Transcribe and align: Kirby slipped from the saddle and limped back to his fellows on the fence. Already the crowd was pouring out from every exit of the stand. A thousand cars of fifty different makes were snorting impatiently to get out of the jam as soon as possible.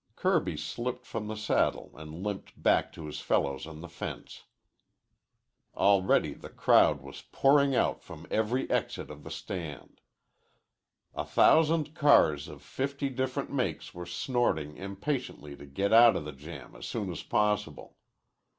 Kirby 0.15 0.57
slipped 0.57 1.05
from 1.05 1.27
the 1.27 1.35
saddle 1.35 1.91
and 1.93 2.23
limped 2.23 2.59
back 2.59 2.91
to 2.93 3.05
his 3.05 3.19
fellows 3.19 3.67
on 3.67 3.81
the 3.81 3.87
fence. 3.87 4.45
Already 5.75 6.33
the 6.33 6.49
crowd 6.49 7.01
was 7.03 7.21
pouring 7.31 7.75
out 7.75 8.01
from 8.01 8.25
every 8.31 8.67
exit 8.71 9.11
of 9.11 9.23
the 9.23 9.29
stand. 9.29 10.01
A 11.13 11.23
thousand 11.23 11.93
cars 11.93 12.47
of 12.47 12.63
fifty 12.63 13.09
different 13.09 13.51
makes 13.53 13.93
were 13.93 14.07
snorting 14.07 14.75
impatiently 14.75 15.55
to 15.55 15.67
get 15.67 15.93
out 15.93 16.15
of 16.15 16.25
the 16.25 16.31
jam 16.31 16.75
as 16.75 16.87
soon 16.87 17.11
as 17.11 17.21
possible. 17.21 17.95